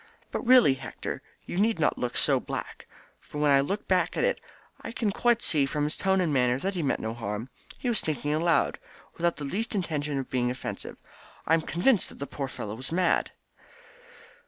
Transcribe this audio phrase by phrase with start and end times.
[0.31, 2.87] But really, Hector, you need not look so black,
[3.19, 4.41] for when I look back at it
[4.81, 7.49] I can quite see from his tone and manner that he meant no harm.
[7.77, 8.79] He was thinking aloud,
[9.17, 10.97] without the least intention of being offensive.
[11.45, 13.29] I am convinced that the poor fellow was mad."